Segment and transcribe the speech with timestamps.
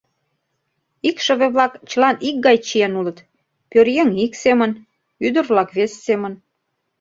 [1.09, 3.17] Икшыве-влак чылан икгай чиен улыт:
[3.69, 4.71] пӧръеҥ ик семын,
[5.25, 6.33] ӱдыр-влак вес семын.